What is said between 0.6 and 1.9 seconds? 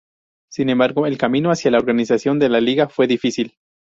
embargo, el camino hacía la